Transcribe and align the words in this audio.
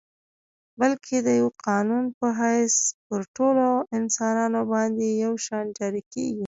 بلکه 0.79 1.15
د 1.25 1.29
یوه 1.39 1.53
قانون 1.67 2.05
په 2.17 2.27
حیث 2.41 2.75
پر 3.05 3.21
ټولو 3.35 3.67
انسانانو 3.97 4.59
باندي 4.71 5.09
یو 5.25 5.33
شان 5.45 5.65
جاري 5.77 6.03
کیږي. 6.13 6.39